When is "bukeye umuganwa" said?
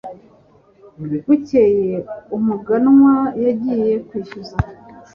1.25-3.15